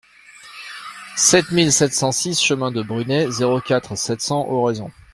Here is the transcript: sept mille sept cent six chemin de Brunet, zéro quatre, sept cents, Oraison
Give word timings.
sept 1.15 1.51
mille 1.51 1.71
sept 1.71 1.93
cent 1.93 2.11
six 2.11 2.41
chemin 2.41 2.71
de 2.71 2.81
Brunet, 2.81 3.29
zéro 3.29 3.61
quatre, 3.61 3.95
sept 3.95 4.19
cents, 4.19 4.47
Oraison 4.49 4.89